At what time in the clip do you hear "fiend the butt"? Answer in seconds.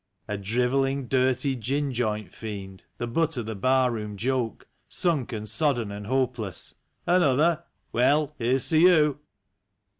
2.33-3.37